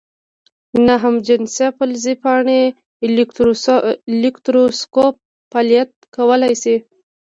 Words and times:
ناهمجنسه 0.87 1.65
فلزي 1.77 2.13
پاڼې 2.23 2.59
الکتروسکوپ 4.15 5.15
فعالیت 5.51 5.89
کولی 6.15 6.53
شي؟ 6.61 6.75